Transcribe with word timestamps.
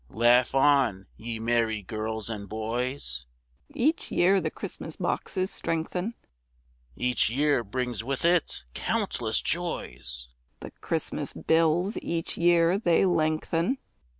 _)Laugh 0.15 0.55
on, 0.55 1.05
ye 1.15 1.37
merry 1.37 1.83
girls 1.83 2.27
and 2.27 2.49
boys! 2.49 3.27
(Each 3.69 4.09
year 4.09 4.41
the 4.41 4.49
Christmas 4.49 4.95
boxes 4.95 5.51
strengthen,) 5.51 6.15
Each 6.95 7.29
year 7.29 7.63
brings 7.63 8.03
with 8.03 8.25
it 8.25 8.65
countless 8.73 9.41
joys; 9.41 10.29
(_The 10.59 10.71
Christmas 10.81 11.33
bills 11.33 11.99
each 12.01 12.35
year 12.35 12.79
they 12.79 13.05
lengthen. 13.05 13.77